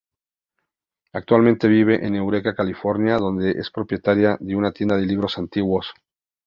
[1.13, 5.93] Actualmente vive en Eureka, California, donde es copropietaria de una tienda de libros antiguos.